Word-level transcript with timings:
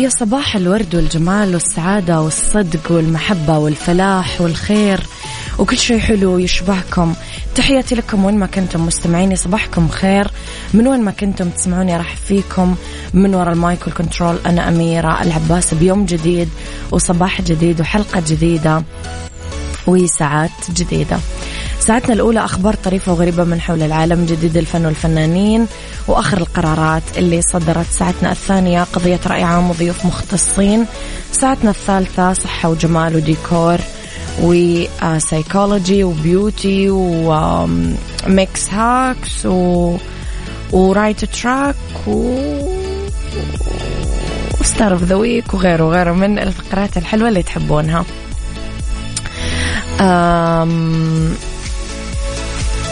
يا 0.00 0.08
صباح 0.08 0.56
الورد 0.56 0.94
والجمال 0.94 1.54
والسعادة 1.54 2.20
والصدق 2.20 2.92
والمحبة 2.92 3.58
والفلاح 3.58 4.40
والخير. 4.40 5.00
وكل 5.58 5.78
شيء 5.78 5.98
حلو 5.98 6.38
يشبهكم. 6.38 7.14
تحياتي 7.54 7.94
لكم 7.94 8.24
وين 8.24 8.38
ما 8.38 8.46
كنتم 8.46 8.86
مستمعيني 8.86 9.36
صباحكم 9.36 9.88
خير. 9.88 10.30
من 10.74 10.86
وين 10.86 11.00
ما 11.00 11.10
كنتم 11.10 11.50
تسمعوني 11.50 11.96
راح 11.96 12.16
فيكم. 12.16 12.74
من 13.14 13.34
وراء 13.34 13.52
المايك 13.52 13.86
والكنترول 13.86 14.38
أنا 14.46 14.68
أميرة 14.68 15.22
العباس. 15.22 15.74
بيوم 15.74 16.04
جديد 16.04 16.48
وصباح 16.90 17.42
جديد 17.42 17.80
وحلقة 17.80 18.22
جديدة 18.28 18.82
وساعات 19.86 20.50
جديدة. 20.70 21.18
ساعتنا 21.80 22.14
الأولى 22.14 22.44
أخبار 22.44 22.74
طريفة 22.74 23.12
وغريبة 23.12 23.44
من 23.44 23.60
حول 23.60 23.82
العالم 23.82 24.26
جديد 24.26 24.56
الفن 24.56 24.86
والفنانين 24.86 25.66
وآخر 26.08 26.38
القرارات 26.38 27.02
اللي 27.16 27.42
صدرت. 27.42 27.86
ساعتنا 27.90 28.32
الثانية 28.32 28.82
قضية 28.82 29.20
رأي 29.26 29.42
عام 29.42 29.70
وضيوف 29.70 30.06
مختصين. 30.06 30.86
ساعتنا 31.32 31.70
الثالثة 31.70 32.32
صحة 32.32 32.68
وجمال 32.68 33.16
وديكور 33.16 33.78
وسايكولوجي 34.42 36.04
و 36.04 36.16
beauty 36.16 36.86
و 36.90 37.35
Mix 37.35 38.68
hacks 38.70 39.46
و 39.46 39.96
right 40.72 41.24
track 41.24 41.76
و 42.06 42.36
star 44.62 44.92
of 44.92 45.02
the 45.02 45.14
week 45.14 45.54
وغيره 45.54 45.84
وغيره 45.84 46.12
من 46.12 46.38
الفقرات 46.38 46.96
الحلوة 46.96 47.28
اللي 47.28 47.42
تحبونها. 47.42 48.04
أم 50.00 51.34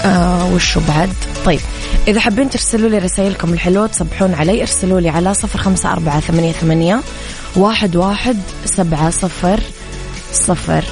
آه 0.05 0.55
وشو 0.55 0.81
بعد؟ 0.89 1.13
طيب 1.45 1.61
إذا 2.09 2.21
حابين 2.21 2.51
ترسلوا 2.51 2.89
لي 2.89 2.99
رسائلكم 2.99 3.53
الحلوة 3.53 3.87
تصبحون 3.87 4.35
علي 4.35 4.61
ارسلوا 4.61 5.01
لي 5.01 5.09
على 5.09 5.35
صفر 5.35 5.59
خمسة 5.59 5.93
أربعة 5.93 6.21
ثمانية, 6.21 6.53
ثمانية 6.53 7.01
واحد, 7.57 7.97
واحد 7.97 8.37
سبعة 8.65 9.11
صفر 9.11 9.61
صفر. 10.33 10.85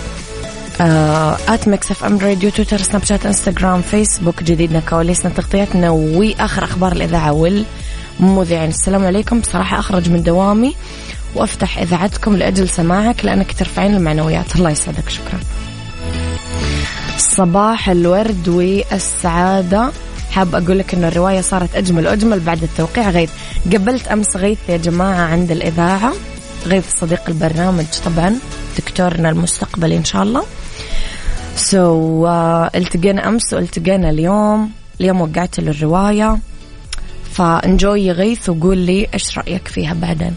at 1.48 1.68
Mix 1.68 1.90
FM 1.90 2.18
Radio 2.18 2.50
تويتر 2.50 2.82
سناب 2.82 3.04
شات 3.04 3.26
انستغرام 3.26 3.82
فيسبوك 3.82 4.42
جديدنا 4.42 4.80
كواليسنا 4.80 5.30
تغطياتنا 5.30 5.90
وآخر 5.90 6.64
أخبار 6.64 6.92
الإذاعة 6.92 7.32
والمذيعين. 7.32 8.68
السلام 8.68 9.04
عليكم. 9.06 9.40
بصراحة 9.40 9.78
أخرج 9.78 10.10
من 10.10 10.22
دوامي 10.22 10.76
وأفتح 11.34 11.78
إذاعتكم 11.78 12.36
لأجل 12.36 12.68
سماعك 12.68 13.24
لأنك 13.24 13.52
ترفعين 13.52 13.94
المعنويات. 13.94 14.56
الله 14.56 14.70
يسعدك. 14.70 15.08
شكرا. 15.08 15.40
صباح 17.36 17.90
الورد 17.90 18.48
والسعادة. 18.48 19.92
حاب 20.30 20.54
أقول 20.54 20.78
لك 20.78 20.94
إنه 20.94 21.08
الرواية 21.08 21.40
صارت 21.40 21.76
أجمل 21.76 22.06
وأجمل 22.06 22.40
بعد 22.40 22.62
التوقيع. 22.62 23.10
غيث 23.10 23.30
قبلت 23.72 24.08
أمس 24.08 24.36
غيث 24.36 24.58
يا 24.68 24.76
جماعة 24.76 25.22
عند 25.24 25.50
الإذاعة. 25.50 26.12
غيث 26.66 26.84
صديق 27.00 27.22
البرنامج 27.28 27.84
طبعا 28.04 28.34
دكتورنا 28.78 29.30
المستقبلي 29.30 29.96
إن 29.96 30.04
شاء 30.04 30.22
الله. 30.22 30.44
سو 31.56 31.76
so, 31.76 32.28
uh, 32.28 32.76
التقينا 32.76 33.28
أمس 33.28 33.52
والتقينا 33.52 34.10
اليوم. 34.10 34.70
اليوم 35.00 35.20
وقعت 35.20 35.60
له 35.60 35.70
الرواية. 35.70 36.38
فانجوي 37.32 38.12
غيث 38.12 38.48
وقول 38.48 38.78
لي 38.78 39.06
إيش 39.14 39.38
رأيك 39.38 39.68
فيها 39.68 39.94
بعدين؟ 39.94 40.34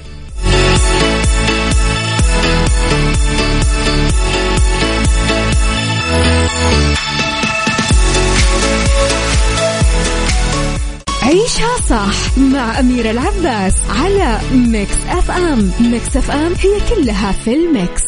عيشها 11.24 11.78
صح 11.90 12.38
مع 12.38 12.80
أميرة 12.80 13.12
العباس 13.12 13.74
على 13.90 14.40
Mix 14.53 14.96
FM 15.09 15.72
Mix 15.80 16.18
FM 16.18 16.53
هي 16.54 16.96
كلها 16.96 17.32
في 17.32 17.54
ال 17.53 17.64
mix. 17.64 18.03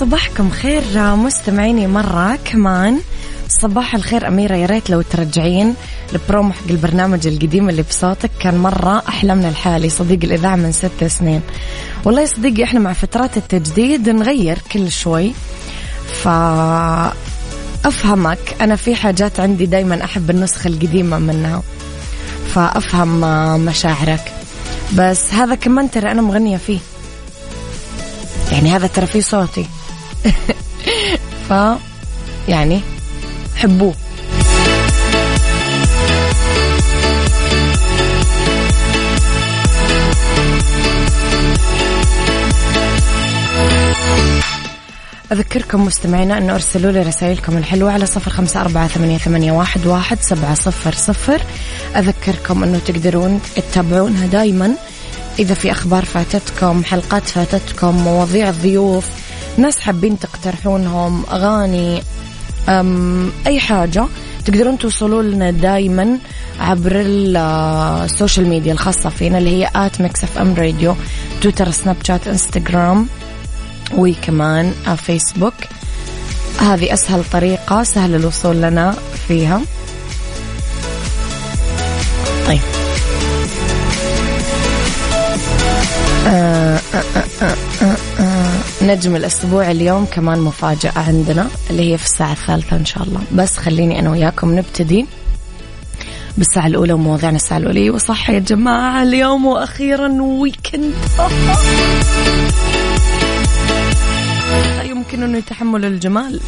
صباحكم 0.00 0.50
خير 0.50 0.82
مستمعيني 1.16 1.86
مرة 1.86 2.38
كمان 2.44 3.00
صباح 3.60 3.94
الخير 3.94 4.28
أميرة 4.28 4.54
يا 4.54 4.66
ريت 4.66 4.90
لو 4.90 5.02
ترجعين 5.02 5.74
البرومو 6.12 6.52
حق 6.52 6.70
البرنامج 6.70 7.26
القديم 7.26 7.68
اللي 7.68 7.82
بصوتك. 7.82 8.30
كان 8.40 8.58
مرة 8.58 9.02
أحلى 9.08 9.34
من 9.34 9.44
الحالي 9.44 9.90
صديق 9.90 10.18
الإذاعة 10.24 10.56
من 10.56 10.72
ست 10.72 11.04
سنين. 11.04 11.40
والله 12.04 12.20
يا 12.20 12.26
صديقي 12.26 12.64
إحنا 12.64 12.80
مع 12.80 12.92
فترات 12.92 13.36
التجديد 13.36 14.08
نغير 14.08 14.58
كل 14.72 14.90
شوي. 14.90 15.32
ف 16.22 16.28
أفهمك 17.84 18.38
أنا 18.60 18.76
في 18.76 18.94
حاجات 18.94 19.40
عندي 19.40 19.66
دايما 19.66 20.04
أحب 20.04 20.30
النسخة 20.30 20.68
القديمة 20.68 21.18
منها. 21.18 21.62
فأفهم 22.54 23.20
مشاعرك. 23.64 24.32
بس 24.98 25.34
هذا 25.34 25.54
كمان 25.54 25.90
ترى 25.90 26.10
أنا 26.10 26.22
مغنية 26.22 26.56
فيه. 26.56 26.78
يعني 28.52 28.70
هذا 28.70 28.86
ترى 28.86 29.06
فيه 29.06 29.20
صوتي. 29.20 29.66
ف 31.48 31.52
يعني 32.48 32.80
حبوه. 33.56 33.94
أذكركم 45.32 45.84
مستمعينا 45.84 46.38
أنه 46.38 46.54
أرسلوا 46.54 46.92
لي 46.92 47.02
رسائلكم 47.02 47.56
الحلوة 47.56 47.92
على 47.92 48.06
صفر 48.06 48.30
خمسة 48.30 48.60
أربعة 48.60 48.88
ثمانية, 48.88 49.18
ثمانية 49.18 49.52
واحد, 49.52 49.86
واحد 49.86 50.18
سبعة 50.20 50.54
صفر 50.54 50.94
صفر. 50.94 51.42
أذكركم 51.96 52.62
أنه 52.62 52.78
تقدرون 52.78 53.40
تتابعونها 53.56 54.26
دايما. 54.26 54.74
إذا 55.38 55.54
في 55.54 55.70
أخبار 55.70 56.04
فاتتكم 56.04 56.84
حلقات 56.84 57.28
فاتتكم 57.28 57.96
مواضيع 57.96 58.50
ضيوف 58.50 59.06
ناس 59.56 59.80
حابين 59.80 60.18
تقترحونهم 60.18 61.24
أغاني 61.30 62.02
أي 63.46 63.60
حاجة 63.60 64.06
تقدرون 64.44 64.78
توصلوا 64.78 65.22
لنا 65.22 65.50
دايما 65.50 66.18
عبر 66.60 66.92
ال 66.94 67.16
social 67.16 68.48
media 68.48 68.72
الخاصة 68.72 69.10
فينا 69.10 69.38
اللي 69.38 69.50
هي 69.50 69.70
at 69.76 70.00
Mix 70.00 70.24
FM 70.24 70.54
Radio 70.54 70.96
تويتر 71.42 71.70
سناب 71.70 71.96
شات 72.04 72.26
انستغرام 72.28 73.06
وكمان 73.94 74.72
فيسبوك 74.96 75.54
هذه 76.60 76.94
أسهل 76.94 77.24
طريقة 77.32 77.82
سهل 77.82 78.14
الوصول 78.14 78.56
لنا 78.62 78.94
فيها. 79.28 79.60
طيب. 82.46 82.60
آه 86.26 86.80
آه 86.94 87.04
آه. 87.42 87.56
نجم 88.86 89.16
الأسبوع 89.16 89.70
اليوم 89.70 90.04
كمان 90.04 90.38
مفاجأة 90.38 90.92
عندنا 90.96 91.48
اللي 91.70 91.92
هي 91.92 91.98
في 91.98 92.04
الساعة 92.04 92.32
الثالثة 92.32 92.76
إن 92.76 92.84
شاء 92.84 93.02
الله. 93.02 93.20
بس 93.32 93.56
خليني 93.56 93.98
أنا 93.98 94.10
وياكم 94.10 94.58
نبتدي 94.58 95.06
بالساعة 96.38 96.66
الأولى 96.66 96.92
ومواضيعنا 96.92 97.36
الساعة 97.36 97.58
الأولى. 97.58 97.90
وصح 97.90 98.30
يا 98.30 98.38
جماعة 98.38 99.02
اليوم 99.02 99.46
وأخيرا 99.46 100.22
ويكند 100.22 100.94
يمكن 104.84 105.22
أنه 105.22 105.38
يتحمل 105.38 105.84
الجمال. 105.84 106.40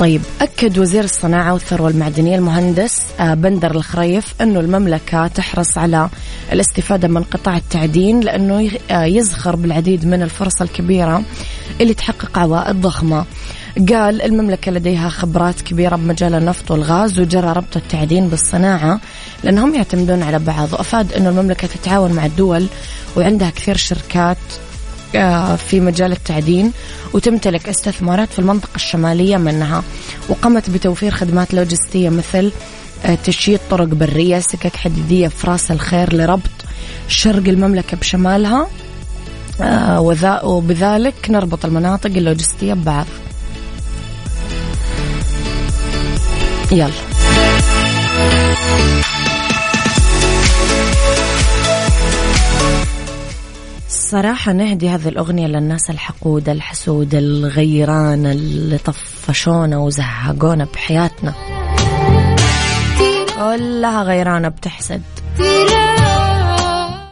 طيب 0.00 0.22
أكد 0.40 0.78
وزير 0.78 1.04
الصناعة 1.04 1.52
والثروة 1.52 1.88
المعدنية 1.88 2.36
المهندس 2.36 3.02
آه، 3.20 3.34
بندر 3.34 3.70
الخريف 3.70 4.34
أنه 4.40 4.60
المملكة 4.60 5.26
تحرص 5.26 5.78
على 5.78 6.08
الاستفادة 6.52 7.08
من 7.08 7.22
قطاع 7.22 7.56
التعدين 7.56 8.20
لأنه 8.20 8.70
آه، 8.90 9.04
يزخر 9.04 9.56
بالعديد 9.56 10.06
من 10.06 10.22
الفرص 10.22 10.62
الكبيرة 10.62 11.22
اللي 11.80 11.94
تحقق 11.94 12.38
عوائد 12.38 12.80
ضخمة. 12.80 13.24
قال 13.88 14.22
المملكة 14.22 14.72
لديها 14.72 15.08
خبرات 15.08 15.60
كبيرة 15.60 15.96
بمجال 15.96 16.34
النفط 16.34 16.70
والغاز 16.70 17.20
وجرى 17.20 17.52
ربط 17.52 17.76
التعدين 17.76 18.28
بالصناعة 18.28 19.00
لأنهم 19.44 19.74
يعتمدون 19.74 20.22
على 20.22 20.38
بعض. 20.38 20.72
وأفاد 20.72 21.12
أنه 21.12 21.28
المملكة 21.28 21.68
تتعاون 21.68 22.12
مع 22.12 22.26
الدول 22.26 22.66
وعندها 23.16 23.50
كثير 23.50 23.76
شركات 23.76 24.38
في 25.56 25.80
مجال 25.80 26.12
التعدين 26.12 26.72
وتمتلك 27.14 27.68
استثمارات 27.68 28.28
في 28.32 28.38
المنطقة 28.38 28.76
الشمالية 28.76 29.36
منها 29.36 29.82
وقامت 30.28 30.70
بتوفير 30.70 31.10
خدمات 31.14 31.54
لوجستية 31.54 32.08
مثل 32.08 32.52
آه، 33.04 33.14
تشييد 33.14 33.60
طرق 33.70 33.86
برية 33.86 34.38
سكك 34.38 34.76
حديدية 34.76 35.28
في 35.28 35.46
راس 35.46 35.70
الخير 35.70 36.14
لربط 36.14 36.50
شرق 37.08 37.48
المملكة 37.48 37.96
بشمالها 37.96 38.66
آه، 39.60 40.00
وبذلك 40.44 41.14
نربط 41.30 41.64
المناطق 41.64 42.10
اللوجستية 42.10 42.74
ببعض. 42.74 43.06
يلا. 46.72 46.90
صراحة 54.10 54.52
نهدي 54.52 54.88
هذه 54.88 55.08
الأغنية 55.08 55.46
للناس 55.46 55.90
الحقودة 55.90 56.52
الحسودة 56.52 57.18
الغيران 57.18 58.26
اللي 58.26 58.78
طفشونا 58.78 59.78
وزهقونا 59.78 60.66
بحياتنا. 60.74 61.34
كلها 63.36 64.02
غيرانة 64.02 64.48
بتحسد. 64.48 65.02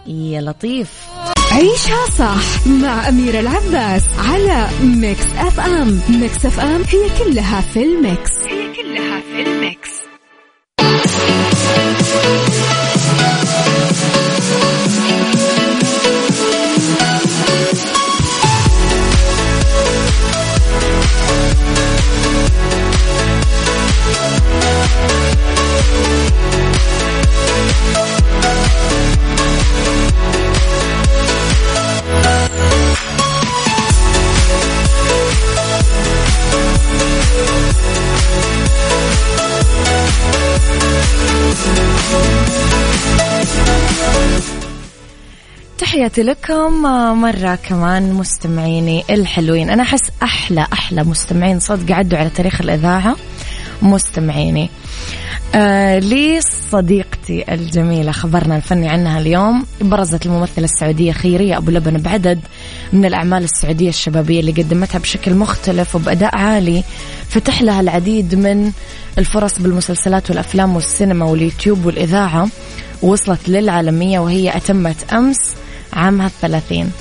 يا 0.07 0.41
لطيف. 0.41 1.07
عيشها 1.53 2.07
صح 2.19 2.67
مع 2.67 3.09
أميرة 3.09 3.41
العباس 3.41 4.03
على 4.19 4.69
Mix 4.83 5.27
FM 5.39 6.01
Mix 6.09 6.47
FM 6.47 6.83
هي 6.83 7.25
كلها 7.25 7.61
في 7.61 7.83
ال 7.83 7.93
mix. 7.93 8.33
هي 8.49 8.75
كلها 8.75 9.21
في 9.21 9.43
ال 9.43 9.52
mix. 9.52 9.91
تحياتي 45.79 46.23
لكم 46.23 46.83
مرة 47.23 47.55
كمان 47.55 48.13
مستمعيني 48.13 49.05
الحلوين. 49.11 49.71
أنا 49.71 49.83
أحس 49.83 50.11
أحلى 50.23 50.67
أحلى 50.73 51.05
مستمعين 51.05 51.61
صدق 51.61 51.95
عدوا 51.95 52.19
على 52.19 52.31
تاريخ 52.31 52.61
الإذاعة. 52.61 53.17
مستمعيني. 53.83 54.71
آه 55.55 55.99
لي 55.99 56.41
صديقتي 56.71 57.55
الجميلة 57.55 58.13
خبرنا 58.13 58.57
الفني 58.57 58.89
عنها 58.89 59.21
اليوم 59.21 59.67
برزت 59.81 60.27
الممثلة 60.27 60.65
السعودية 60.65 61.13
خيرية 61.13 61.57
أبو 61.57 61.71
لبن 61.71 61.97
بعدد 61.97 62.41
من 62.93 63.05
الأعمال 63.05 63.45
السعودية 63.45 63.89
الشبابية 63.89 64.41
اللي 64.41 64.53
قدمتها 64.53 64.99
بشكل 64.99 65.35
مختلف 65.35 65.95
وبأداء 65.95 66.37
عالي. 66.37 66.85
فتح 67.29 67.63
لها 67.63 67.81
العديد 67.81 68.35
من 68.35 68.73
الفرص 69.19 69.59
بالمسلسلات 69.59 70.31
والأفلام 70.31 70.75
والسينما 70.75 71.25
واليوتيوب 71.25 71.87
والإذاعة 71.87 72.49
وصلت 73.03 73.49
للعالمية 73.49 74.19
وهي 74.19 74.57
أتمت 74.57 75.13
أمس 75.13 75.39
عامها 75.93 76.27
الثلاثين 76.27 76.93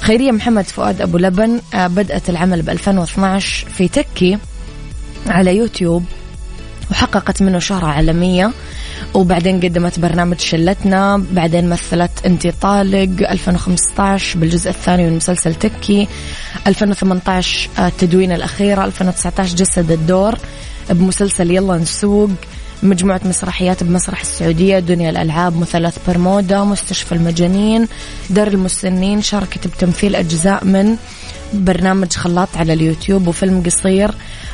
خيرية 0.00 0.30
محمد 0.32 0.64
فؤاد 0.64 1.00
أبو 1.00 1.18
لبن 1.18 1.60
آه، 1.74 1.86
بدأت 1.86 2.30
العمل 2.30 2.62
ب 2.62 2.70
2012 2.70 3.66
في 3.68 3.88
تكي. 3.88 4.38
على 5.26 5.56
يوتيوب 5.56 6.04
وحققت 6.90 7.42
منه 7.42 7.58
شهرة 7.58 7.86
عالمية 7.86 8.50
وبعدين 9.14 9.60
قدمت 9.60 10.00
برنامج 10.00 10.40
شلتنا 10.40 11.24
بعدين 11.32 11.68
مثلت 11.68 12.10
انتي 12.26 12.50
طالق 12.50 13.30
2015 13.30 14.38
بالجزء 14.38 14.70
الثاني 14.70 15.10
من 15.10 15.16
مسلسل 15.16 15.54
تكي 15.54 16.08
2018 16.66 17.70
التدوين 17.78 18.32
الأخيرة 18.32 18.84
2019 18.84 19.56
جسد 19.56 19.90
الدور 19.90 20.34
بمسلسل 20.90 21.50
يلا 21.50 21.76
نسوق 21.76 22.30
مجموعة 22.82 23.20
مسرحيات 23.24 23.84
بمسرح 23.84 24.20
السعودية 24.20 24.78
دنيا 24.78 25.10
الألعاب 25.10 25.56
مثلث 25.56 25.96
برمودا 26.08 26.64
مستشفى 26.64 27.12
المجانين 27.12 27.88
دار 28.30 28.48
المسنين 28.48 29.22
شاركت 29.22 29.66
بتمثيل 29.66 30.16
أجزاء 30.16 30.64
من 30.64 30.96
برنامج 31.52 32.12
خلاط 32.12 32.48
على 32.56 32.72
اليوتيوب 32.72 33.26
وفيلم 33.28 33.62
قصير 33.66 34.10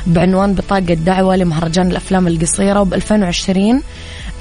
بعنوان 0.07 0.53
بطاقة 0.53 0.93
دعوة 0.93 1.35
لمهرجان 1.35 1.91
الأفلام 1.91 2.27
القصيرة 2.27 2.81
وب 2.81 2.93
2020 2.93 3.81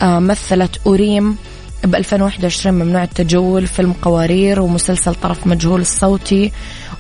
آه، 0.03 0.19
مثلت 0.19 0.81
أوريم 0.87 1.37
ب 1.85 1.95
2021 1.95 2.75
ممنوع 2.75 3.03
التجول 3.03 3.67
فيلم 3.67 3.93
قوارير 4.03 4.61
ومسلسل 4.61 5.15
طرف 5.15 5.47
مجهول 5.47 5.81
الصوتي 5.81 6.53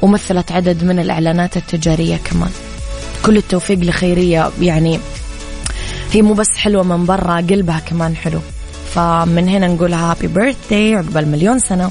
ومثلت 0.02 0.52
عدد 0.52 0.84
من 0.84 0.98
الإعلانات 0.98 1.56
التجارية 1.56 2.16
كمان. 2.16 2.50
كل 3.22 3.36
التوفيق 3.36 3.78
لخيرية 3.78 4.50
يعني 4.60 5.00
هي 6.12 6.22
مو 6.22 6.34
بس 6.34 6.56
حلوة 6.56 6.82
من 6.82 7.06
برا 7.06 7.36
قلبها 7.36 7.78
كمان 7.78 8.16
حلو. 8.16 8.40
فمن 8.94 9.48
هنا 9.48 9.66
نقولها 9.66 10.10
happy 10.10 10.26
birthday 10.26 10.94
عقبال 10.94 11.28
مليون 11.28 11.58
سنة. 11.58 11.90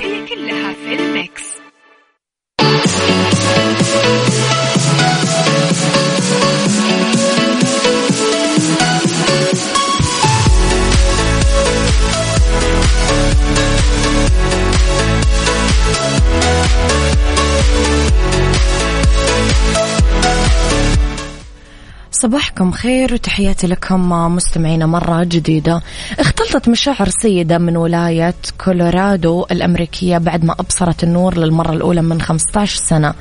صباحكم 22.21 22.71
خير 22.71 23.13
وتحياتي 23.13 23.67
لكم 23.67 24.09
مستمعينا 24.35 24.85
مرة 24.85 25.23
جديدة. 25.23 25.81
اختلطت 26.19 26.69
مشاعر 26.69 27.09
سيدة 27.09 27.57
من 27.57 27.77
ولاية 27.77 28.33
كولورادو 28.65 29.45
الأمريكية 29.51 30.17
بعد 30.17 30.45
ما 30.45 30.53
أبصرت 30.59 31.03
النور 31.03 31.37
للمرة 31.37 31.71
الأولى 31.71 32.01
من 32.01 32.21
15 32.21 32.77
سنة. 32.77 33.13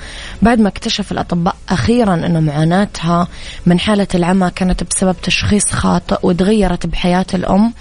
بعد 0.43 0.61
ما 0.61 0.69
اكتشف 0.69 1.13
الأطباء 1.13 1.57
أخيرا 1.69 2.15
أنه 2.15 2.41
معاناتها 2.41 3.29
من 3.67 3.81
حالة 3.81 4.07
العمى 4.15 4.51
كانت 4.57 4.85
بسبب 4.85 5.17
تشخيص 5.23 5.65
خاطئ 5.65 6.19
وتغيرت 6.23 6.87
بحياة 6.87 7.27
الأم 7.35 7.73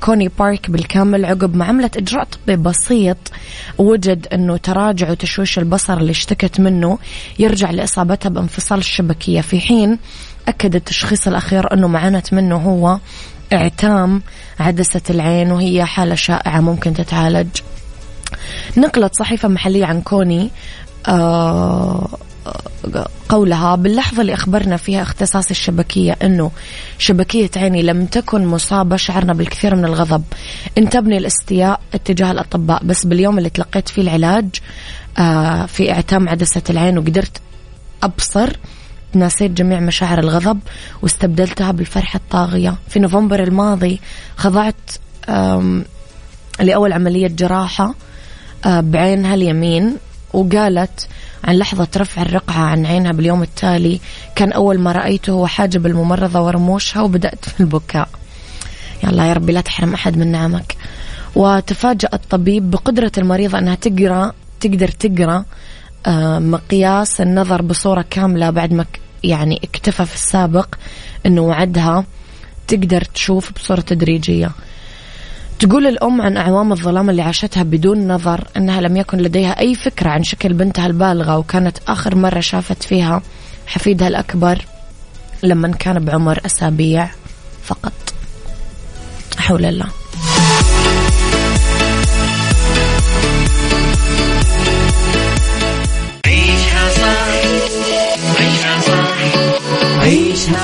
كوني 0.00 0.30
بارك 0.38 0.70
بالكامل 0.70 1.24
عقب 1.24 1.56
ما 1.56 1.64
عملت 1.64 1.96
إجراء 1.96 2.24
طبي 2.24 2.56
بسيط 2.56 3.18
وجد 3.78 4.26
أنه 4.32 4.56
تراجع 4.56 5.10
وتشويش 5.10 5.58
البصر 5.58 5.96
اللي 5.98 6.10
اشتكت 6.10 6.60
منه 6.60 6.98
يرجع 7.38 7.70
لإصابتها 7.70 8.28
بانفصال 8.28 8.78
الشبكية. 8.78 9.40
في 9.40 9.60
حين 9.60 9.98
أكد 10.48 10.74
التشخيص 10.74 11.28
الأخير 11.28 11.72
أنه 11.72 11.88
معانت 11.88 12.34
منه 12.34 12.56
هو 12.56 12.98
إعتام 13.52 14.22
عدسة 14.60 15.00
العين 15.10 15.52
وهي 15.52 15.84
حالة 15.84 16.14
شائعة 16.14 16.60
ممكن 16.60 16.94
تتعالج. 16.94 17.48
نقلت 18.76 19.14
صحيفة 19.18 19.48
محلية 19.48 19.86
عن 19.86 20.00
كوني 20.00 20.50
آه 21.08 22.08
قولها 23.28 23.76
باللحظة 23.76 24.20
اللي 24.20 24.34
أخبرنا 24.34 24.76
فيها 24.76 25.02
اختصاص 25.02 25.50
الشبكية 25.50 26.16
أنه 26.22 26.50
شبكية 26.98 27.50
عيني 27.56 27.82
لم 27.82 28.06
تكن 28.06 28.46
مصابة 28.46 28.96
شعرنا 28.96 29.32
بالكثير 29.32 29.74
من 29.74 29.84
الغضب. 29.84 30.22
انتبني 30.78 31.18
الاستياء 31.18 31.80
اتجاه 31.94 32.30
الأطباء 32.32 32.84
بس 32.84 33.06
باليوم 33.06 33.38
اللي 33.38 33.50
تلقيت 33.50 33.88
فيه 33.88 34.02
العلاج 34.02 34.48
آه 35.18 35.66
في 35.66 35.92
إعتام 35.92 36.28
عدسة 36.28 36.62
العين 36.70 36.98
وقدرت 36.98 37.40
أبصر 38.02 38.56
ناسيت 39.14 39.50
جميع 39.50 39.80
مشاعر 39.80 40.18
الغضب 40.18 40.60
واستبدلتها 41.02 41.72
بالفرحة 41.72 42.16
الطاغية. 42.16 42.74
في 42.88 42.98
نوفمبر 42.98 43.42
الماضي 43.42 44.00
خضعت 44.36 44.74
لأول 46.60 46.92
عملية 46.92 47.28
جراحة 47.28 47.94
آه، 48.66 48.80
بعينها 48.80 49.34
اليمين 49.34 49.96
وقالت 50.32 51.08
عن 51.44 51.54
لحظة 51.58 51.88
رفع 51.96 52.22
الرقعة 52.22 52.62
عن 52.62 52.86
عينها 52.86 53.12
باليوم 53.12 53.42
التالي 53.42 54.00
كان 54.36 54.52
أول 54.52 54.78
ما 54.78 54.92
رأيته 54.92 55.30
هو 55.32 55.46
حاجب 55.46 55.86
الممرضة 55.86 56.40
ورموشها 56.40 57.02
وبدأت 57.02 57.48
في 57.48 57.60
البكاء. 57.60 58.08
يا 59.04 59.08
الله 59.08 59.24
يا 59.24 59.32
ربي 59.32 59.52
لا 59.52 59.60
تحرم 59.60 59.94
أحد 59.94 60.18
من 60.18 60.32
نعمك. 60.32 60.76
وتفاجأ 61.36 62.08
الطبيب 62.12 62.70
بقدرة 62.70 63.12
المريضة 63.18 63.58
أنها 63.58 63.74
تقرأ 63.74 64.32
تقدر 64.60 64.88
تقرأ 64.88 65.44
مقياس 66.38 67.20
النظر 67.20 67.62
بصورة 67.62 68.04
كاملة 68.10 68.50
بعد 68.50 68.72
ما 68.72 68.84
يعني 69.24 69.60
اكتفى 69.64 70.06
في 70.06 70.14
السابق 70.14 70.74
أنه 71.26 71.40
وعدها 71.40 72.04
تقدر 72.68 73.00
تشوف 73.04 73.52
بصورة 73.52 73.80
تدريجية. 73.80 74.50
تقول 75.58 75.86
الأم 75.86 76.20
عن 76.20 76.36
أعوام 76.36 76.72
الظلام 76.72 77.10
اللي 77.10 77.22
عاشتها 77.22 77.62
بدون 77.62 78.08
نظر 78.12 78.44
أنها 78.56 78.80
لم 78.80 78.96
يكن 78.96 79.18
لديها 79.18 79.60
أي 79.60 79.74
فكرة 79.74 80.10
عن 80.10 80.22
شكل 80.22 80.52
بنتها 80.52 80.86
البالغة 80.86 81.38
وكانت 81.38 81.78
آخر 81.88 82.14
مرة 82.14 82.40
شافت 82.40 82.82
فيها 82.82 83.22
حفيدها 83.66 84.08
الأكبر 84.08 84.64
لما 85.42 85.68
كان 85.68 86.04
بعمر 86.04 86.40
أسابيع 86.46 87.10
فقط. 87.62 87.92
حول 89.38 89.64
الله. 89.64 89.86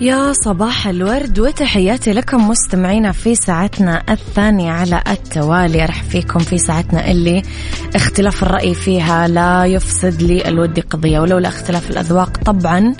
يا 0.00 0.32
صباح 0.32 0.86
الورد 0.86 1.38
وتحياتي 1.38 2.12
لكم 2.12 2.48
مستمعينا 2.48 3.12
في 3.12 3.34
ساعتنا 3.34 4.02
الثانية 4.10 4.72
على 4.72 5.02
التوالي. 5.08 5.84
أرحب 5.84 6.02
فيكم 6.02 6.38
في 6.38 6.58
ساعتنا 6.58 7.10
اللي 7.10 7.42
اختلاف 7.94 8.42
الرأي 8.42 8.74
فيها 8.74 9.28
لا 9.28 9.64
يفسد 9.64 10.22
لي 10.22 10.48
الود 10.48 10.80
قضية 10.80 11.20
ولولا 11.20 11.48
اختلاف 11.48 11.90
الأذواق 11.90 12.36
طبعا 12.44 12.94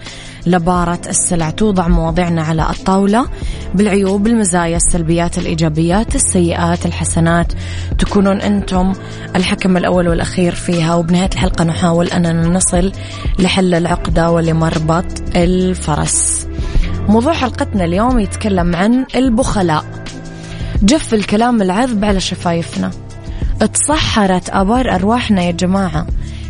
لبارة 0.46 1.00
السلع 1.08 1.50
توضع 1.50 1.88
مواضيعنا 1.88 2.42
على 2.42 2.70
الطاولة. 2.70 3.26
بالعيوب 3.74 4.26
المزايا 4.26 4.76
السلبيات 4.76 5.38
الإيجابيات 5.38 6.14
السيئات 6.14 6.86
الحسنات 6.86 7.52
تكونون 7.98 8.40
أنتم 8.40 8.92
الحكم 9.36 9.76
الأول 9.76 10.08
والأخير 10.08 10.54
فيها. 10.54 10.94
وبنهاية 10.94 11.30
الحلقة 11.32 11.64
نحاول 11.64 12.06
أننا 12.06 12.48
نصل 12.48 12.92
لحل 13.38 13.74
العقدة 13.74 14.30
ولمربط 14.30 15.36
الفرس. 15.36 16.46
موضوع 17.10 17.32
حلقتنا 17.32 17.84
اليوم 17.84 18.18
يتكلم 18.18 18.76
عن 18.76 19.06
البخلاء. 19.14 19.84
جف 20.82 21.14
الكلام 21.14 21.62
العذب 21.62 22.04
على 22.04 22.20
شفايفنا. 22.20 22.90
تصحرت 23.74 24.50
أبار 24.50 24.94
أرواحنا 24.94 25.42
يا 25.42 25.50
جماعة. 25.50 26.06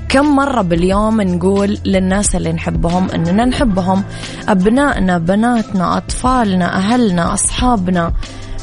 كم 0.09 0.37
مرة 0.37 0.63
باليوم 0.63 1.21
نقول 1.21 1.79
للناس 1.85 2.35
اللي 2.37 2.53
نحبهم 2.53 3.11
أننا 3.11 3.45
نحبهم. 3.45 4.05
أبنائنا 4.49 5.19
بناتنا 5.19 5.97
أطفالنا 5.97 6.77
أهلنا 6.77 7.35
أصحابنا. 7.35 8.13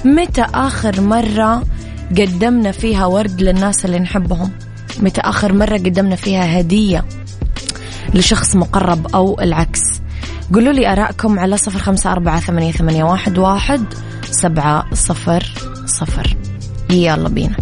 متى 0.06 0.46
آخر 0.54 1.02
مرة 1.02 1.64
قدمنا 2.12 2.72
فيها 2.72 3.06
ورد 3.06 3.42
للناس 3.42 3.86
اللي 3.86 4.00
نحبهم؟ 4.00 4.52
متى 5.00 5.22
آخر 5.22 5.54
مرة 5.54 5.78
قدمنا 5.78 6.16
فيها 6.16 6.60
هدية 6.60 7.06
لشخص 8.14 8.56
مقرب 8.56 9.16
أو 9.16 9.42
العكس؟ 9.42 9.97
قولوا 10.54 10.74
لي 10.74 10.92
أراءكم 10.92 11.40
على 11.40 11.58
صفر 11.58 11.80
خمسة 11.80 12.12
أربعة 12.12 12.40
ثمانية, 12.40 12.72
ثمانية 12.72 13.04
واحد, 13.04 13.38
واحد 13.38 13.86
سبعة 14.32 14.86
صفر 14.94 15.44
صفر. 15.86 16.38
يلا 16.90 17.30
بينا. 17.30 17.56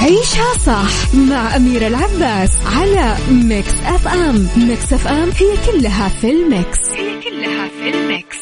عيشها 0.00 0.58
صح 0.66 1.14
مع 1.14 1.56
أميرة 1.56 1.86
العباس 1.86 2.50
على 2.66 3.16
Mix 3.30 3.74
FM 3.86 4.48
Mix 4.56 4.92
FM 4.92 5.30
هي 5.30 5.56
كلها 5.66 6.08
في 6.08 6.30
ال 6.30 6.40
mix. 6.40 6.78
هي 6.96 7.20
كلها 7.20 7.68
في 7.68 7.90
ال 7.94 8.02
mix. 8.02 8.36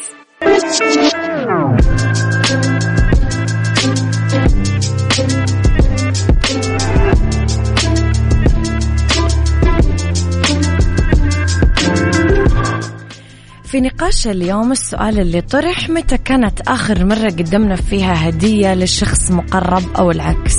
في 13.79 13.85
نقاش 13.85 14.27
اليوم 14.27 14.71
السؤال 14.71 15.19
اللي 15.19 15.41
طرح 15.41 15.89
متى 15.89 16.17
كانت 16.17 16.61
آخر 16.61 17.05
مرة 17.05 17.29
قدمنا 17.29 17.75
فيها 17.75 18.29
هدية 18.29 18.73
لشخص 18.73 19.31
مقرب 19.31 19.83
أو 19.97 20.11
العكس؟ 20.11 20.55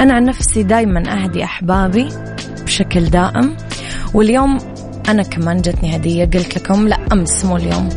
أنا 0.00 0.14
عن 0.14 0.24
نفسي 0.24 0.62
دايما 0.62 1.24
أهدي 1.24 1.44
أحبابي 1.44 2.08
بشكل 2.64 3.04
دائم 3.04 3.56
واليوم 4.14 4.58
أنا 5.08 5.22
كمان 5.22 5.60
جتني 5.60 5.96
هدية 5.96 6.24
قلت 6.24 6.58
لكم 6.58 6.88
لا 6.88 6.98
أمس 7.12 7.44
مو 7.44 7.56
اليوم 7.56 7.88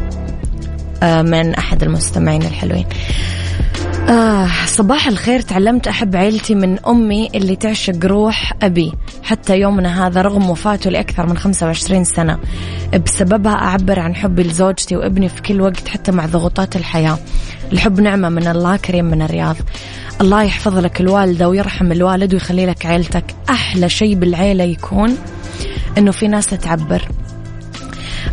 آه، 1.04 1.22
من 1.22 1.56
أحد 1.56 1.84
المستمعين 1.84 2.42
الحلوين. 2.42 2.86
آه 4.10 4.50
صباح 4.66 5.08
الخير. 5.08 5.42
تعلمت 5.42 5.88
أحب 5.88 6.16
عيلتي 6.16 6.56
من 6.56 6.80
أمي 6.80 7.30
اللي 7.36 7.56
تعشق 7.56 8.06
روح 8.06 8.54
أبي. 8.62 8.94
حتى 9.24 9.60
يومنا 9.60 10.08
هذا 10.08 10.22
رغم 10.22 10.50
وفاته 10.50 10.90
لأكثر 10.90 11.26
من 11.26 11.38
25 11.38 12.04
سنة. 12.04 12.40
بسببها 13.06 13.54
أعبر 13.54 14.00
عن 14.00 14.16
حبي 14.16 14.44
لزوجتي 14.44 14.96
وابني 14.96 15.30
في 15.30 15.42
كل 15.42 15.62
وقت 15.62 15.88
حتى 15.88 16.12
مع 16.12 16.26
ضغوطات 16.26 16.76
الحياة. 16.76 17.18
الحب 17.72 18.00
نعمة 18.00 18.30
من 18.30 18.48
الله 18.48 18.78
كريم 18.78 19.06
من 19.06 19.22
الرياض. 19.22 19.56
الله 20.22 20.44
يحفظ 20.44 20.78
لك 20.78 21.02
الوالدة 21.02 21.50
ويرحم 21.50 21.92
الوالد 21.92 22.34
ويخلي 22.34 22.66
لك 22.66 22.86
عيلتك. 22.86 23.26
أحلى 23.50 23.90
شيء 23.90 24.16
بالعيلة 24.16 24.64
يكون 24.64 25.18
أنه 25.98 26.12
في 26.12 26.28
ناس 26.28 26.46
تعبر. 26.46 27.08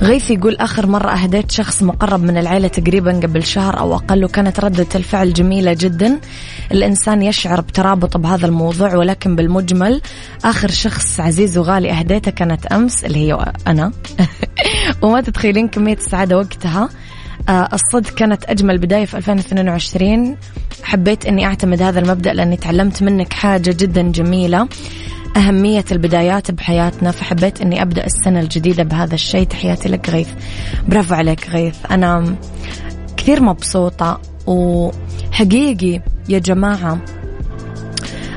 غيث 0.03 0.31
يقول 0.31 0.57
آخر 0.57 0.87
مرة 0.87 1.11
أهديت 1.11 1.51
شخص 1.51 1.83
مقرب 1.83 2.23
من 2.23 2.37
العيلة 2.37 2.69
تقريبا 2.69 3.13
قبل 3.13 3.43
شهر 3.43 3.79
أو 3.79 3.95
أقل 3.95 4.25
وكانت 4.25 4.61
ردة 4.61 4.87
الفعل 4.95 5.33
جميلة 5.33 5.77
جدا. 5.81 6.21
الإنسان 6.73 7.23
يشعر 7.23 7.61
بترابط 7.61 8.17
بهذا 8.17 8.47
الموضوع 8.47 8.95
ولكن 8.95 9.37
بالمجمل 9.37 10.01
آخر 10.45 10.71
شخص 10.71 11.21
عزيز 11.21 11.59
وغالي 11.59 11.91
أهديته 11.93 12.31
كانت 12.31 12.67
أمس 12.67 13.05
اللي 13.05 13.19
هي 13.19 13.53
أنا. 13.67 13.93
وما 15.03 15.21
تتخيلين 15.21 15.69
كمية 15.69 15.97
السعادة 15.97 16.37
وقتها. 16.37 16.89
آه 17.49 17.69
الصدق 17.73 18.15
كانت 18.15 18.45
أجمل 18.45 18.79
بداية 18.79 19.05
في 19.05 19.17
2022 19.17 20.37
حبيت 20.83 21.27
أني 21.27 21.47
أعتمد 21.47 21.83
هذا 21.83 22.01
المبدأ 22.01 22.33
لأني 22.33 22.57
تعلمت 22.57 23.03
منك 23.03 23.33
حاجة 23.33 23.75
جدا 23.79 24.03
جميلة. 24.03 24.69
أهمية 25.37 25.85
البدايات 25.93 26.51
بحياتنا 26.51 27.11
فحبيت 27.11 27.61
أني 27.61 27.83
أبدأ 27.83 28.07
السنة 28.07 28.41
الجديدة 28.41 28.83
بهذا 28.83 29.15
الشيء. 29.15 29.47
تحياتي 29.47 29.89
لك 29.89 30.11
غيث. 30.11 30.29
برافو 30.89 31.15
عليك 31.15 31.51
غيث. 31.51 31.77
أنا 31.91 32.37
كثير 33.17 33.43
مبسوطة 33.43 34.21
وحقيقي 34.47 36.01
يا 36.29 36.39
جماعة 36.39 36.99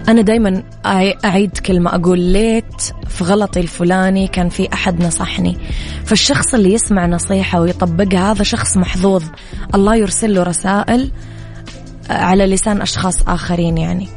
أنا 0.07 0.21
دايما 0.21 0.63
أعيد 1.25 1.57
كلمة 1.57 1.95
أقول. 1.95 2.19
ليت 2.19 2.81
في 3.07 3.23
غلطي 3.23 3.59
الفلاني 3.59 4.27
كان 4.27 4.49
في 4.49 4.73
أحد 4.73 5.03
نصحني. 5.03 5.57
فالشخص 6.05 6.53
اللي 6.53 6.73
يسمع 6.73 7.05
نصيحة 7.05 7.61
ويطبقها 7.61 8.31
هذا 8.31 8.43
شخص 8.43 8.77
محظوظ. 8.77 9.23
الله 9.75 9.95
يرسل 9.95 10.35
له 10.35 10.43
رسائل 10.43 11.11
على 12.09 12.45
لسان 12.45 12.81
أشخاص 12.81 13.27
آخرين 13.27 13.77
يعني. 13.77 14.07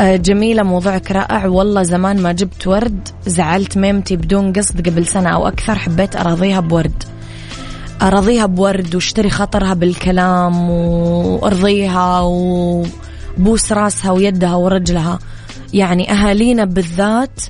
جميلة 0.00 0.62
موضوعك 0.62 1.12
رائع. 1.12 1.46
والله 1.46 1.82
زمان 1.82 2.22
ما 2.22 2.32
جبت 2.32 2.66
ورد 2.66 3.08
زعلت 3.26 3.78
ميمتي 3.78 4.16
بدون 4.16 4.52
قصد 4.52 4.88
قبل 4.88 5.06
سنة 5.06 5.30
أو 5.30 5.48
أكثر 5.48 5.74
حبيت 5.74 6.16
أراضيها 6.16 6.60
بورد. 6.60 7.02
أراضيها 8.02 8.46
بورد 8.46 8.94
واشتري 8.94 9.30
خاطرها 9.30 9.74
بالكلام 9.74 10.70
وأرضيها 10.70 12.20
وبوس 12.20 13.72
راسها 13.72 14.10
ويدها 14.10 14.54
ورجلها. 14.54 15.18
يعني 15.72 16.12
أهالينا 16.12 16.64
بالذات 16.64 17.40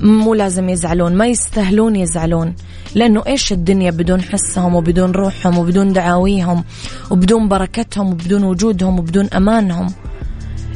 مو 0.00 0.34
لازم 0.34 0.68
يزعلون 0.68 1.14
ما 1.14 1.26
يستاهلون 1.26 1.96
يزعلون. 1.96 2.54
لأنه 2.94 3.22
إيش 3.26 3.52
الدنيا 3.52 3.90
بدون 3.90 4.22
حسهم 4.22 4.74
وبدون 4.74 5.10
روحهم 5.10 5.58
وبدون 5.58 5.92
دعاويهم 5.92 6.64
وبدون 7.10 7.48
بركتهم 7.48 8.10
وبدون 8.10 8.44
وجودهم 8.44 8.98
وبدون 8.98 9.28
أمانهم؟ 9.36 9.86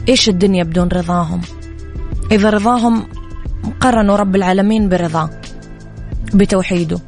إيش 0.09 0.29
الدنيا 0.29 0.65
بدون 0.65 0.89
رضاهم؟ 0.89 1.41
إذا 2.33 2.51
رضاهم 2.51 3.07
قرنوا 3.81 4.17
رب 4.17 4.37
العالمين 4.37 4.89
برضاه 4.89 5.31
بتوحيده. 6.35 6.99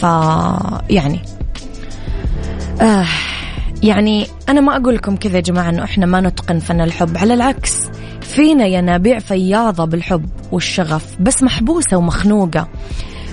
ف 0.00 0.02
يعني 0.90 1.20
آه 2.80 3.06
يعني 3.82 4.26
أنا 4.48 4.60
ما 4.60 4.76
أقول 4.76 4.94
لكم 4.94 5.16
كذا 5.16 5.36
يا 5.36 5.40
جماعة 5.40 5.70
إنه 5.70 5.84
إحنا 5.84 6.06
ما 6.06 6.20
نتقن 6.20 6.58
فن 6.58 6.80
الحب 6.80 7.16
على 7.16 7.34
العكس 7.34 7.74
فينا 8.20 8.66
ينابيع 8.66 9.18
فياضة 9.18 9.84
بالحب 9.84 10.28
والشغف 10.52 11.16
بس 11.20 11.42
محبوسة 11.42 11.96
ومخنوقة. 11.96 12.68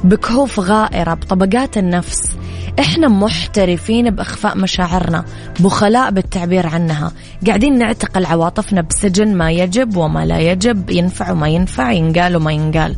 بكهوف 0.04 0.60
غائرة 0.60 1.14
بطبقات 1.14 1.78
النفس. 1.78 2.32
إحنا 2.80 3.08
محترفين 3.08 4.10
بأخفاء 4.10 4.58
مشاعرنا 4.58 5.26
بخلاء 5.60 6.12
بالتعبير 6.12 6.68
عنها. 6.68 7.12
قاعدين 7.48 7.78
نعتقل 7.78 8.26
عواطفنا 8.26 8.82
بسجن 8.82 9.36
ما 9.36 9.52
يجب 9.52 9.98
وما 9.98 10.26
لا 10.26 10.40
يجب 10.40 10.90
ينفع 10.90 11.32
وما 11.32 11.48
ينفع 11.48 11.92
ينقال 11.92 12.36
وما 12.36 12.52
ينقال. 12.52 12.96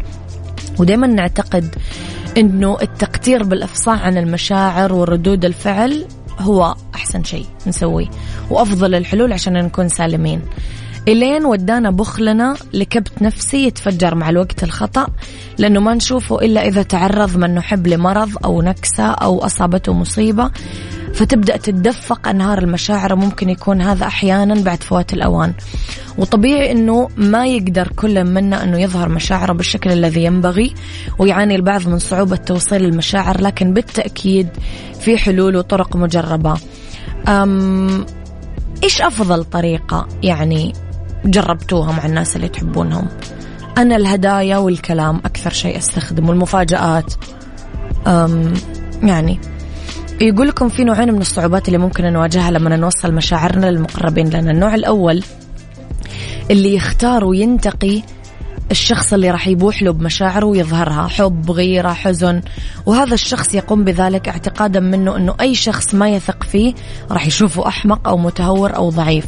ودائما 0.79 1.07
نعتقد 1.07 1.75
إنه 2.37 2.77
التقتير 2.81 3.43
بالإفصاح 3.43 4.05
عن 4.05 4.17
المشاعر 4.17 4.93
وردود 4.93 5.45
الفعل 5.45 6.05
هو 6.39 6.75
أحسن 6.95 7.23
شيء 7.23 7.45
نسويه 7.67 8.07
وأفضل 8.49 8.95
الحلول 8.95 9.33
عشان 9.33 9.53
نكون 9.53 9.89
سالمين. 9.89 10.41
إلين 11.07 11.45
ودانا 11.45 11.91
بخلنا 11.91 12.55
لكبت 12.73 13.21
نفسي 13.21 13.65
يتفجر 13.65 14.15
مع 14.15 14.29
الوقت 14.29 14.63
الخطأ 14.63 15.07
لأنه 15.57 15.79
ما 15.79 15.93
نشوفه 15.93 16.39
إلا 16.39 16.67
إذا 16.67 16.83
تعرض 16.83 17.37
من 17.37 17.55
نحب 17.55 17.87
لمرض 17.87 18.29
أو 18.45 18.61
نكسة 18.61 19.03
أو 19.03 19.45
أصابته 19.45 19.93
مصيبة. 19.93 20.51
فتبدأ 21.13 21.57
تتدفق 21.57 22.27
أنهار 22.27 22.57
المشاعر 22.57 23.15
ممكن 23.15 23.49
يكون 23.49 23.81
هذا 23.81 24.05
أحيانا 24.05 24.55
بعد 24.55 24.83
فوات 24.83 25.13
الأوان. 25.13 25.53
وطبيعي 26.17 26.71
أنه 26.71 27.09
ما 27.17 27.45
يقدر 27.45 27.87
كل 27.87 28.23
منا 28.23 28.63
أنه 28.63 28.79
يظهر 28.81 29.09
مشاعره 29.09 29.53
بالشكل 29.53 29.91
الذي 29.91 30.23
ينبغي 30.23 30.73
ويعاني 31.19 31.55
البعض 31.55 31.87
من 31.87 31.99
صعوبة 31.99 32.35
توصيل 32.35 32.85
المشاعر 32.85 33.41
لكن 33.41 33.73
بالتأكيد 33.73 34.47
في 34.99 35.17
حلول 35.17 35.55
وطرق 35.55 35.95
مجربة. 35.95 36.57
أم 37.27 38.05
إيش 38.83 39.01
أفضل 39.01 39.43
طريقة؟ 39.43 40.07
يعني 40.23 40.73
جربتوها 41.25 41.91
مع 41.91 42.05
الناس 42.05 42.35
اللي 42.35 42.47
تحبونهم. 42.47 43.07
أنا 43.77 43.95
الهدايا 43.95 44.57
والكلام 44.57 45.17
أكثر 45.17 45.49
شيء 45.49 45.77
أستخدم 45.77 46.29
والمفاجآت 46.29 47.13
أم 48.07 48.53
يعني 49.03 49.39
يقول 50.21 50.47
لكم 50.47 50.69
في 50.69 50.83
نوعين 50.83 51.13
من 51.13 51.21
الصعوبات 51.21 51.67
اللي 51.67 51.77
ممكن 51.77 52.13
نواجهها 52.13 52.51
لما 52.51 52.75
نوصل 52.75 53.13
مشاعرنا 53.13 53.65
للمقربين 53.65 54.29
لنا. 54.29 54.51
النوع 54.51 54.75
الأول 54.75 55.23
اللي 56.51 56.75
يختار 56.75 57.25
وينتقي 57.25 58.01
الشخص 58.71 59.13
اللي 59.13 59.31
راح 59.31 59.47
يبوح 59.47 59.83
له 59.83 59.91
بمشاعره 59.91 60.45
ويظهرها 60.45 61.07
حب 61.07 61.51
غيرة 61.51 61.93
حزن. 61.93 62.41
وهذا 62.85 63.13
الشخص 63.13 63.55
يقوم 63.55 63.83
بذلك 63.83 64.29
اعتقادا 64.29 64.79
منه 64.79 65.17
أنه 65.17 65.35
أي 65.41 65.55
شخص 65.55 65.93
ما 65.93 66.09
يثق 66.09 66.43
فيه 66.43 66.73
راح 67.11 67.27
يشوفه 67.27 67.67
أحمق 67.67 68.07
أو 68.07 68.17
متهور 68.17 68.75
أو 68.75 68.89
ضعيف 68.89 69.25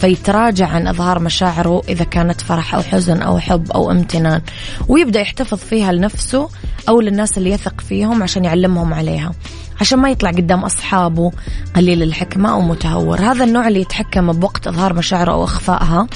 فيتراجع 0.00 0.68
عن 0.68 0.86
إظهار 0.86 1.18
مشاعره 1.18 1.82
إذا 1.88 2.04
كانت 2.04 2.40
فرح 2.40 2.74
أو 2.74 2.82
حزن 2.82 3.22
أو 3.22 3.38
حب 3.38 3.70
أو 3.70 3.90
امتنان. 3.90 4.40
ويبدأ 4.88 5.20
يحتفظ 5.20 5.58
فيها 5.58 5.92
لنفسه 5.92 6.48
أو 6.88 7.00
للناس 7.00 7.38
اللي 7.38 7.50
يثق 7.50 7.80
فيهم 7.80 8.22
عشان 8.22 8.44
يعلمهم 8.44 8.94
عليها 8.94 9.32
عشان 9.80 9.98
ما 9.98 10.10
يطلع 10.10 10.30
قدام 10.30 10.64
أصحابه 10.64 11.32
قليل 11.76 12.02
الحكمة 12.02 12.52
أو 12.52 12.60
متهور. 12.60 13.20
هذا 13.20 13.44
النوع 13.44 13.68
اللي 13.68 13.80
يتحكم 13.80 14.32
بوقت 14.32 14.66
إظهار 14.66 14.92
مشاعره 14.92 15.32
أو 15.32 15.44
إخفائها. 15.44 16.06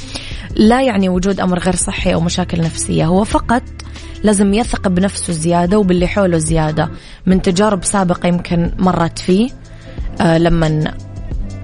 لا 0.57 0.83
يعني 0.83 1.09
وجود 1.09 1.41
أمر 1.41 1.59
غير 1.59 1.75
صحي 1.75 2.15
أو 2.15 2.21
مشاكل 2.21 2.61
نفسية. 2.61 3.07
هو 3.07 3.25
فقط 3.25 3.63
لازم 4.23 4.55
يثق 4.55 4.89
بنفسه 4.89 5.33
زيادة 5.33 5.79
وباللي 5.79 6.07
حوله 6.07 6.39
زيادة. 6.39 6.91
من 7.27 7.43
تجارب 7.43 7.85
سابقة 7.85 8.27
يمكن 8.27 8.73
مرت 8.79 9.19
فيه 9.19 9.51
آه 10.21 10.39
لما 10.39 10.95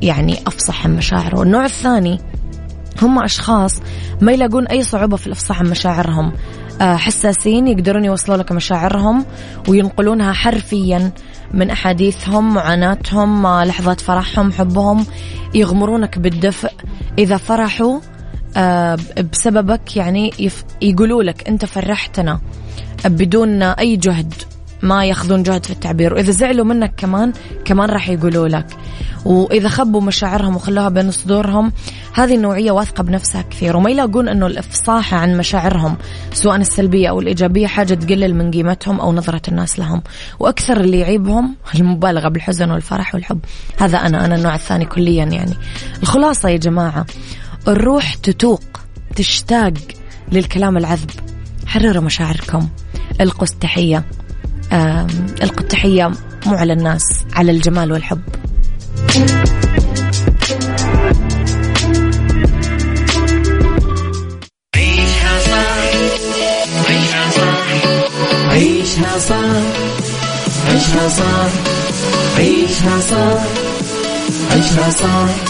يعني 0.03 0.39
أفصح 0.47 0.87
عن 0.87 0.97
مشاعره. 0.97 1.43
النوع 1.43 1.65
الثاني 1.65 2.21
هم 3.03 3.23
أشخاص 3.23 3.81
ما 4.21 4.33
يلاقون 4.33 4.67
أي 4.67 4.83
صعوبة 4.83 5.17
في 5.17 5.27
الإفصاح 5.27 5.61
عن 5.61 5.71
مشاعرهم. 5.71 6.33
آه 6.81 6.97
حساسين 6.97 7.69
يقدرون 7.69 8.05
يوصلوا 8.05 8.37
لك 8.37 8.53
مشاعرهم 8.53 9.25
وينقلونها 9.69 10.33
حرفيا 10.33 11.13
من 11.55 11.71
أحاديثهم 11.71 12.55
معاناتهم 12.55 13.47
آه 13.47 13.65
لحظات 13.65 14.01
فرحهم 14.01 14.53
حبهم 14.53 15.07
يغمرونك 15.55 16.19
بالدفء. 16.19 16.73
إذا 17.19 17.37
فرحوا 17.37 18.01
بسببك 19.33 19.97
يعني 19.97 20.51
يقولوا 20.83 21.23
لك 21.23 21.49
أنت 21.49 21.65
فرحتنا 21.65 22.41
بدون 23.05 23.63
أي 23.63 23.97
جهد 23.97 24.35
ما 24.83 25.05
ياخذون 25.05 25.43
جهد 25.43 25.65
في 25.65 25.71
التعبير. 25.71 26.15
وإذا 26.15 26.31
زعلوا 26.31 26.65
منك 26.65 26.95
كمان 26.97 27.33
كمان 27.65 27.91
راح 27.91 28.09
يقولوا 28.09 28.49
لك. 28.49 28.67
وإذا 29.25 29.69
خبوا 29.69 30.01
مشاعرهم 30.01 30.57
وخلوها 30.57 30.89
بين 30.89 31.11
صدورهم 31.11 31.73
هذه 32.15 32.35
النوعية 32.35 32.71
واثقة 32.71 33.03
بنفسها 33.03 33.43
كثير. 33.43 33.77
وما 33.77 33.91
يلاقون 33.91 34.29
أنه 34.29 34.47
الإفصاح 34.47 35.15
عن 35.15 35.37
مشاعرهم 35.37 35.97
سواء 36.33 36.57
السلبية 36.57 37.09
أو 37.09 37.21
الإيجابية 37.21 37.67
حاجة 37.67 37.95
تقلل 37.95 38.35
من 38.35 38.51
قيمتهم 38.51 39.01
أو 39.01 39.13
نظرة 39.13 39.43
الناس 39.49 39.79
لهم. 39.79 40.03
وأكثر 40.39 40.81
اللي 40.81 40.99
يعيبهم 41.01 41.55
المبالغة 41.75 42.29
بالحزن 42.29 42.71
والفرح 42.71 43.15
والحب. 43.15 43.41
هذا 43.79 43.99
أنا 43.99 44.25
أنا 44.25 44.35
النوع 44.35 44.55
الثاني 44.55 44.85
كليا 44.85 45.25
يعني. 45.25 45.55
الخلاصة 46.03 46.49
يا 46.49 46.57
جماعة 46.57 47.07
الروح 47.69 48.15
تتوق 48.15 48.63
تشتاق 49.17 49.73
للكلام 50.33 50.77
العذب. 50.77 51.11
حرروا 51.67 52.03
مشاعركم. 52.03 52.69
القوا 53.21 53.47
التحية. 53.53 54.05
القوا 55.43 55.61
التحية 55.61 56.13
مو 56.47 56.55
على 56.55 56.73
الناس 56.73 57.03
على 57.33 57.53
الجمال 57.53 57.93
والحب. 57.93 58.21
عيشها 64.75 65.41
صح 65.47 65.81
عيشها 66.89 67.31
صح 67.31 67.67
عيشها 68.55 69.19
صح 69.19 69.61
عيشها 70.69 71.09
صح 71.09 71.51
عيشها 72.39 73.01
صح 73.01 73.43
عيشها 74.51 74.91
صح 74.91 75.50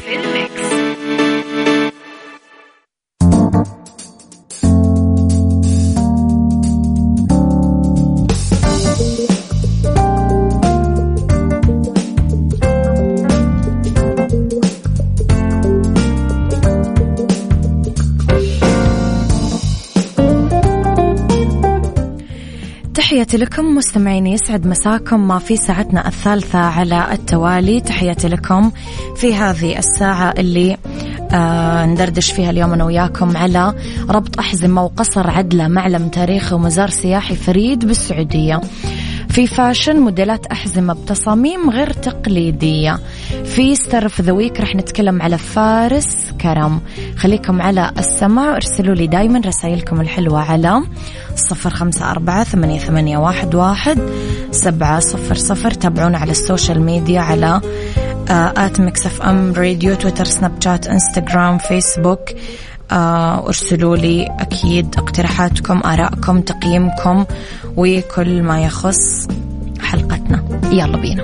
تحياتي 23.21 23.37
لكم 23.37 23.75
مستمعين 23.75 24.27
يسعد 24.27 24.67
مساكم 24.67 25.39
في 25.39 25.57
ساعتنا 25.57 26.07
الثالثة 26.07 26.59
على 26.59 27.13
التوالي. 27.13 27.79
تحياتي 27.79 28.27
لكم 28.27 28.71
في 29.15 29.35
هذه 29.35 29.77
الساعة 29.77 30.33
اللي 30.37 30.77
آه 31.31 31.85
ندردش 31.85 32.31
فيها 32.31 32.49
اليوم 32.49 32.73
أنا 32.73 32.83
وياكم 32.83 33.37
على 33.37 33.73
ربط 34.09 34.39
أحزمة 34.39 34.83
وقصر 34.83 35.29
عدلة 35.29 35.67
معلم 35.67 36.07
تاريخي 36.07 36.55
ومزار 36.55 36.89
سياحي 36.89 37.35
فريد 37.35 37.85
بالسعودية. 37.85 38.61
في 39.31 39.47
fashion 39.47 39.99
موديلات 39.99 40.45
أحزمة 40.45 40.93
بتصاميم 40.93 41.69
غير 41.69 41.93
تقليدية. 41.93 42.99
في 43.45 43.75
star 43.75 44.06
of 44.06 44.21
the 44.21 44.31
week 44.31 44.59
رح 44.59 44.75
نتكلم 44.75 45.21
على 45.21 45.37
فارس 45.37 46.31
كرم. 46.41 46.81
خليكم 47.17 47.61
على 47.61 47.91
السمع 47.97 48.51
وارسلوا 48.51 48.95
لي 48.95 49.07
دايما 49.07 49.41
رسائلكم 49.45 50.01
الحلوة 50.01 50.51
على 50.51 50.83
صفر 51.35 51.69
خمسة 51.69 52.11
أربعة 52.11 52.43
ثمانية, 52.43 52.79
ثمانية 52.79 53.17
واحد, 53.17 53.55
واحد 53.55 53.99
سبعة 54.51 54.99
صفر 54.99 55.35
صفر. 55.35 55.71
تابعونا 55.71 56.17
على 56.17 56.31
السوشيال 56.31 56.81
ميديا 56.81 57.21
على 57.21 57.61
at 58.29 58.79
Mix 58.79 59.05
FM 59.05 59.53
Radio 59.53 59.95
تويتر 59.95 60.25
سناب 60.25 60.51
شات 60.63 60.87
إنستغرام 60.87 61.57
فيسبوك. 61.57 62.29
آه، 62.91 63.47
ارسلوا 63.47 63.97
لي 63.97 64.27
أكيد 64.39 64.95
اقتراحاتكم 64.97 65.81
آرائكم 65.85 66.41
تقييمكم. 66.41 67.25
وكل 67.77 68.41
ما 68.43 68.63
يخص 68.63 69.27
حلقتنا. 69.81 70.43
يلا 70.71 70.97
بينا. 70.97 71.23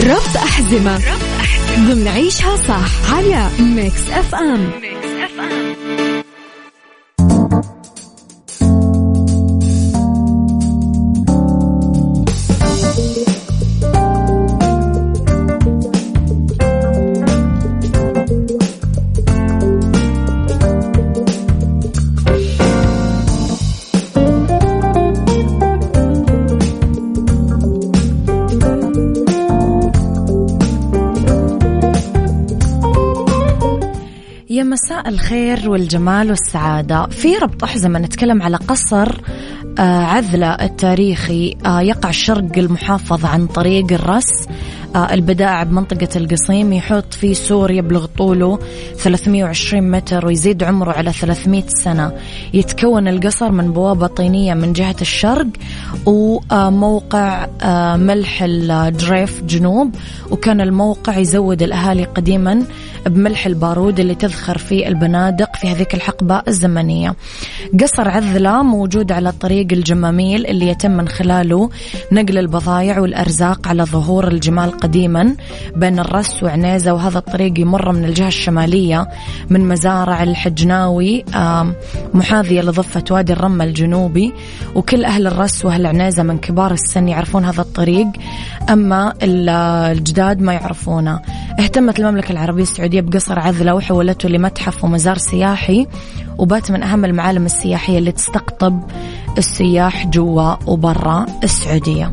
ربط 0.00 0.36
أحزمة. 0.36 0.98
ضمن 1.78 2.08
عيشها 2.08 2.56
صح 2.56 3.14
على 3.14 3.48
ميكس 3.60 4.10
أف 4.10 4.34
أم, 4.34 4.70
ميكس. 4.82 4.91
مساء 34.84 35.08
الخير 35.08 35.70
والجمال 35.70 36.28
والسعادة. 36.28 37.06
في 37.06 37.36
ربط 37.36 37.64
أحزمة 37.64 37.98
نتكلم 37.98 38.42
على 38.42 38.56
قصر 38.56 39.20
آه، 39.78 40.04
عذلة 40.04 40.46
التاريخي 40.46 41.56
آه، 41.66 41.80
يقع 41.80 42.10
شرق 42.10 42.58
المحافظة 42.58 43.28
عن 43.28 43.46
طريق 43.46 43.92
الرس. 43.92 44.48
البدائع 44.96 45.62
بمنطقة 45.62 46.08
القصيم 46.16 46.72
يحوط 46.72 47.14
في 47.14 47.34
سور 47.34 47.70
يبلغ 47.70 48.06
طوله 48.06 48.58
320 48.96 49.90
متر 49.90 50.26
ويزيد 50.26 50.62
عمره 50.62 50.92
على 50.92 51.12
300 51.12 51.62
سنة. 51.68 52.12
يتكون 52.54 53.08
القصر 53.08 53.52
من 53.52 53.72
بوابة 53.72 54.06
طينية 54.06 54.54
من 54.54 54.72
جهة 54.72 54.96
الشرق 55.00 55.46
وموقع 56.06 57.46
ملح 57.96 58.42
الدريف 58.42 59.42
جنوب 59.42 59.94
وكان 60.30 60.60
الموقع 60.60 61.18
يزود 61.18 61.62
الأهالي 61.62 62.04
قديما 62.04 62.62
بملح 63.06 63.46
البارود 63.46 64.00
اللي 64.00 64.14
تذخر 64.14 64.58
في 64.58 64.88
البنادق 64.88 65.56
في 65.56 65.68
هذيك 65.68 65.94
الحقبة 65.94 66.42
الزمنية. 66.48 67.14
قصر 67.80 68.08
عذلة 68.08 68.62
موجود 68.62 69.12
على 69.12 69.32
طريق 69.32 69.66
الجماميل 69.72 70.46
اللي 70.46 70.68
يتم 70.68 70.90
من 70.90 71.08
خلاله 71.08 71.70
نقل 72.12 72.38
البضائع 72.38 72.98
والأرزاق 73.00 73.68
على 73.68 73.84
ظهور 73.84 74.28
الجمال 74.28 74.81
قديما 74.82 75.36
بين 75.76 75.98
الرس 75.98 76.42
وعنيزة 76.42 76.94
وهذا 76.94 77.18
الطريق 77.18 77.60
يمر 77.60 77.92
من 77.92 78.04
الجهة 78.04 78.28
الشمالية 78.28 79.08
من 79.50 79.68
مزارع 79.68 80.22
الحجناوي 80.22 81.24
محاذية 82.14 82.60
لضفة 82.60 83.04
وادي 83.10 83.32
الرمة 83.32 83.64
الجنوبي. 83.64 84.32
وكل 84.74 85.04
أهل 85.04 85.26
الرس 85.26 85.64
وأهل 85.64 85.86
عنيزة 85.86 86.22
من 86.22 86.38
كبار 86.38 86.72
السن 86.72 87.08
يعرفون 87.08 87.44
هذا 87.44 87.60
الطريق 87.60 88.06
أما 88.70 89.14
الجداد 89.22 90.40
ما 90.40 90.52
يعرفونه. 90.52 91.20
اهتمت 91.60 92.00
المملكة 92.00 92.32
العربية 92.32 92.62
السعودية 92.62 93.00
بقصر 93.00 93.38
عذلة 93.38 93.74
وحولته 93.74 94.28
لمتحف 94.28 94.84
ومزار 94.84 95.18
سياحي 95.18 95.86
وبات 96.38 96.70
من 96.70 96.82
أهم 96.82 97.04
المعالم 97.04 97.44
السياحية 97.44 97.98
اللي 97.98 98.12
تستقطب 98.12 98.80
السياح 99.38 100.06
جوا 100.06 100.54
وبرا 100.66 101.26
السعودية. 101.44 102.12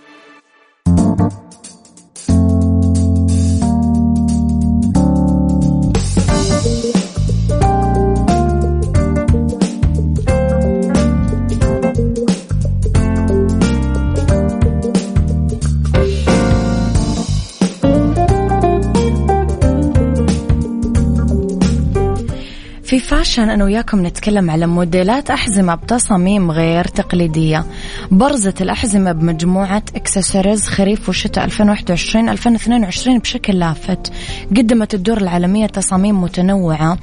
في 22.91 22.99
fashion 22.99 23.49
أنا 23.49 23.63
وياكم 23.63 24.05
نتكلم 24.05 24.51
على 24.51 24.67
موديلات 24.67 25.29
أحزمة 25.29 25.75
بتصاميم 25.75 26.51
غير 26.51 26.85
تقليدية. 26.85 27.65
برزت 28.11 28.61
الأحزمة 28.61 29.11
بمجموعة 29.11 29.83
إكسسوارز 29.95 30.67
خريف 30.67 31.09
وشتاء 31.09 31.47
2021-2022 31.47 33.19
بشكل 33.19 33.59
لافت. 33.59 34.13
قدمت 34.49 34.93
الدور 34.93 35.17
العالمية 35.17 35.67
تصاميم 35.67 36.21
متنوعة 36.23 36.97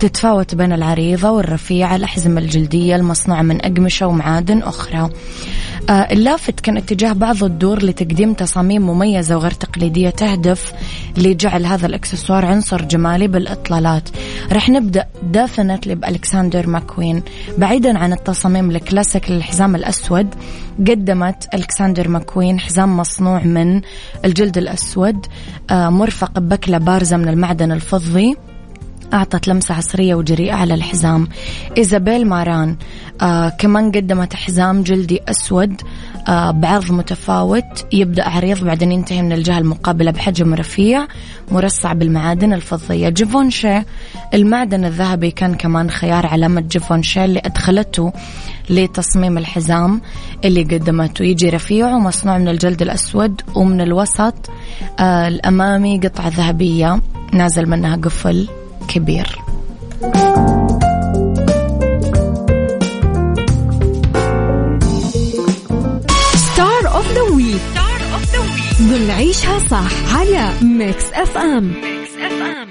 تتفاوت 0.00 0.54
بين 0.54 0.72
العريضة 0.72 1.30
والرفيعة 1.30 1.96
الأحزمة 1.96 2.40
الجلدية 2.40 2.96
المصنوعة 2.96 3.42
من 3.42 3.64
أقمشة 3.64 4.06
ومعادن 4.06 4.62
أخرى. 4.62 5.10
آه، 5.90 5.92
اللافت 5.92 6.60
كان 6.60 6.76
اتجاه 6.76 7.12
بعض 7.12 7.44
الدور 7.44 7.84
لتقديم 7.84 8.32
تصاميم 8.32 8.82
مميزة 8.82 9.36
وغير 9.36 9.50
تقليدية 9.50 10.10
تهدف 10.10 10.72
لجعل 11.16 11.66
هذا 11.66 11.86
الإكسسوار 11.86 12.46
عنصر 12.46 12.84
جمالي 12.84 13.28
بالإطلالات. 13.28 14.08
رح 14.52 14.68
نبدأ 14.68 15.06
definitely 15.34 15.94
بألكسندر 15.94 16.66
ماكوين. 16.66 17.22
بعيدا 17.58 17.98
عن 17.98 18.12
التصاميم 18.12 18.70
الكلاسيك 18.70 19.30
للحزام 19.30 19.74
الأسود 19.74 20.34
قدمت 20.78 21.48
ألكسندر 21.54 22.08
ماكوين 22.08 22.60
حزام 22.60 22.96
مصنوع 22.96 23.42
من 23.42 23.80
الجلد 24.24 24.58
الأسود 24.58 25.26
آه، 25.70 25.88
مرفق 25.88 26.38
ببكلة 26.38 26.78
بارزة 26.78 27.16
من 27.16 27.28
المعدن 27.28 27.72
الفضي 27.72 28.36
أعطت 29.14 29.48
لمسة 29.48 29.74
عصرية 29.74 30.14
وجريئة 30.14 30.54
على 30.54 30.74
الحزام. 30.74 31.28
إيزابيل 31.78 32.26
ماران 32.26 32.76
آه 33.22 33.48
كمان 33.48 33.92
قدمت 33.92 34.34
حزام 34.34 34.82
جلدي 34.82 35.20
أسود 35.28 35.82
بعرض 36.28 36.92
متفاوت 36.92 37.86
يبدأ 37.92 38.28
عريض 38.28 38.64
بعدين 38.64 38.92
ينتهي 38.92 39.22
من 39.22 39.32
الجهة 39.32 39.58
المقابلة 39.58 40.10
بحجم 40.10 40.54
رفيع 40.54 41.06
مرصع 41.50 41.92
بالمعادن 41.92 42.52
الفضية. 42.52 43.08
جيفونشي 43.08 43.82
المعدن 44.34 44.84
الذهبي 44.84 45.30
كان 45.30 45.54
كمان 45.54 45.90
خيار 45.90 46.26
علامة 46.26 46.60
جيفونشي 46.60 47.24
اللي 47.24 47.40
أدخلته 47.44 48.12
لتصميم 48.70 49.38
الحزام 49.38 50.00
اللي 50.44 50.62
قدمته. 50.62 51.24
يجي 51.24 51.48
رفيع 51.48 51.96
ومصنوع 51.96 52.38
من 52.38 52.48
الجلد 52.48 52.82
الأسود 52.82 53.42
ومن 53.54 53.80
الوسط 53.80 54.50
آه 55.00 55.28
الأمامي 55.28 55.98
قطعة 55.98 56.28
ذهبية 56.28 57.00
نازل 57.32 57.68
منها 57.68 57.96
قفل 57.96 58.48
كبير. 58.88 59.38
star 60.14 60.63
ضمن 68.84 69.10
عيشها 69.10 69.58
صح 69.58 70.16
على 70.16 70.50
Mix 70.62 71.04
FM 71.12 71.64
Mix 71.64 72.16
FM 72.16 72.68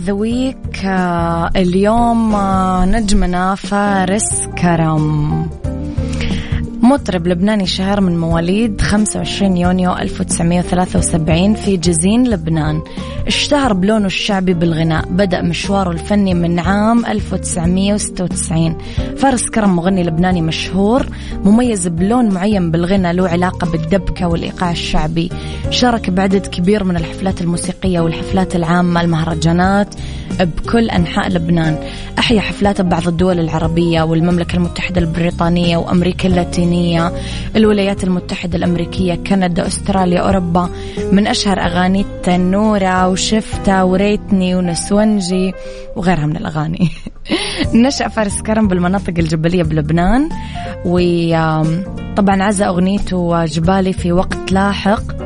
the 0.00 0.12
week 0.12 0.84
اليوم 1.56 2.34
آه، 2.34 2.84
نجمنا 2.84 3.54
فارس 3.54 4.46
كرم. 4.58 5.59
مطرب 6.90 7.26
لبناني 7.26 7.66
شهر 7.66 8.00
من 8.00 8.18
مواليد 8.18 8.80
25 8.80 9.56
يونيو 9.56 9.92
1973 9.92 11.54
في 11.54 11.76
جزين 11.76 12.28
لبنان. 12.28 12.82
اشتهر 13.30 13.72
بلونه 13.72 14.06
الشعبي 14.06 14.54
بالغناء. 14.54 15.04
بدأ 15.10 15.42
مشواره 15.42 15.90
الفني 15.90 16.34
من 16.34 16.58
عام 16.58 17.06
1996 17.06 18.78
فارس 19.16 19.50
كرم 19.50 19.76
مغني 19.76 20.02
لبناني 20.02 20.42
مشهور 20.42 21.06
مميز 21.44 21.88
بلون 21.88 22.28
معين 22.28 22.70
بالغناء 22.70 23.12
له 23.12 23.28
علاقة 23.28 23.70
بالدبكة 23.70 24.28
والإيقاع 24.28 24.70
الشعبي. 24.70 25.30
شارك 25.70 26.10
بعدد 26.10 26.46
كبير 26.46 26.84
من 26.84 26.96
الحفلات 26.96 27.40
الموسيقية 27.40 28.00
والحفلات 28.00 28.56
العامة 28.56 29.00
المهرجانات 29.00 29.94
بكل 30.40 30.90
أنحاء 30.90 31.28
لبنان. 31.28 31.78
أحيا 32.18 32.40
حفلاته 32.40 32.84
ببعض 32.84 33.08
الدول 33.08 33.40
العربية 33.40 34.02
والمملكة 34.02 34.56
المتحدة 34.56 35.00
البريطانية 35.00 35.76
وأمريكا 35.76 36.28
اللاتينية. 36.28 37.12
الولايات 37.56 38.04
المتحدة 38.04 38.58
الأمريكية 38.58 39.14
كندا 39.14 39.66
أستراليا 39.66 40.20
أوروبا. 40.20 40.70
من 41.12 41.26
أشهر 41.26 41.60
أغاني 41.60 42.06
تنورة 42.22 43.08
وشفتة 43.20 43.84
وريتني 43.84 44.54
ونسونجي 44.54 45.52
وغيرها 45.96 46.26
من 46.26 46.36
الأغاني. 46.36 46.88
نشأ 47.74 48.08
فارس 48.08 48.42
كرم 48.42 48.68
بالمناطق 48.68 49.14
الجبلية 49.18 49.62
بلبنان 49.62 50.28
وطبعا 50.84 52.42
عزى 52.42 52.64
أغنيته 52.64 53.44
جبالي 53.44 53.92
في 53.92 54.12
وقت 54.12 54.52
لاحق. 54.52 55.19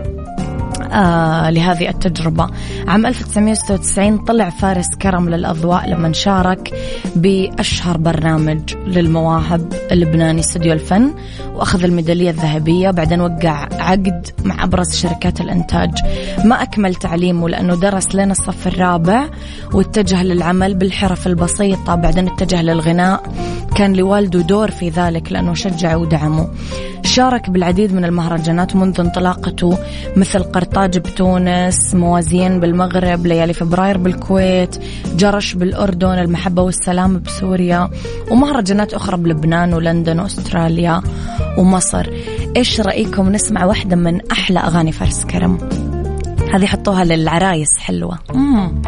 لهذه 1.51 1.89
التجربة. 1.89 2.51
عام 2.89 3.07
1996 3.07 4.19
طلع 4.19 4.51
فارس 4.51 4.89
كرم 5.03 5.29
للأضواء 5.29 5.89
لما 5.89 6.13
شارك 6.13 6.75
بأشهر 7.17 7.97
برنامج 7.97 8.75
للمواهب 8.87 9.73
اللبناني 9.93 10.41
استوديو 10.41 10.73
الفن 10.73 11.15
وأخذ 11.55 11.85
الميدالية 11.85 12.31
الذهبية 12.31 12.91
بعدين 12.91 13.21
وقع 13.21 13.69
عقد 13.73 14.31
مع 14.45 14.65
أبرز 14.65 14.95
شركات 14.97 15.41
الإنتاج. 15.41 15.91
ما 16.45 16.63
أكمل 16.63 16.95
تعليمه 16.95 17.49
لأنه 17.49 17.75
درس 17.75 18.15
لين 18.15 18.31
الصف 18.31 18.67
الرابع 18.67 19.27
واتجه 19.73 20.23
للعمل 20.23 20.75
بالحرف 20.75 21.27
البسيطة 21.27 21.95
بعدين 21.95 22.29
اتجه 22.29 22.63
للغناء. 22.63 23.23
كان 23.75 23.93
لوالده 23.93 24.41
دور 24.41 24.71
في 24.71 24.89
ذلك 24.89 25.33
لأنه 25.33 25.55
شجعه 25.55 25.97
ودعمه. 25.97 26.49
شارك 27.05 27.51
بالعديد 27.51 27.95
من 27.95 28.05
المهرجانات 28.05 28.77
منذ 28.77 29.01
انطلاقته 29.01 29.79
مثل 30.17 30.43
قرطاج 30.43 30.99
بتونس 30.99 31.95
موازين 31.95 32.61
بالمغرب 32.61 33.27
ليالي 33.27 33.53
فبراير 33.53 33.99
بالكويت 33.99 34.77
جرش 35.17 35.55
بالأردن 35.55 36.09
المحبة 36.09 36.63
والسلام 36.63 37.19
بسوريا 37.19 37.91
ومهرجانات 38.31 38.95
أخرى 38.95 39.17
بلبنان 39.17 39.75
ولندن 39.75 40.21
وأستراليا 40.21 41.03
ومصر. 41.59 42.07
إيش 42.57 42.81
رأيكم؟ 42.81 43.29
نسمع 43.29 43.65
واحدة 43.65 43.97
من 43.97 44.31
أحلى 44.31 44.59
أغاني 44.59 44.93
فارس 44.93 45.25
كرم 45.25 45.59
هذه 46.55 46.67
حطوها 46.67 47.05
للعرايس 47.05 47.79
حلوة. 47.79 48.19
مم. 48.35 48.83